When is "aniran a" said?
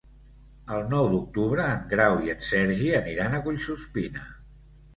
3.03-3.45